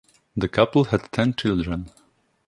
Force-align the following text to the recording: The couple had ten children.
The 0.35 0.47
couple 0.47 0.85
had 0.85 1.11
ten 1.11 1.35
children. 1.35 1.91